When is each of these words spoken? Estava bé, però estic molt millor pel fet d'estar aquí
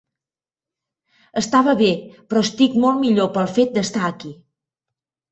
Estava 1.41 1.75
bé, 1.81 1.89
però 2.31 2.43
estic 2.45 2.77
molt 2.85 2.99
millor 3.01 3.29
pel 3.35 3.51
fet 3.59 3.75
d'estar 3.77 4.07
aquí 4.07 4.33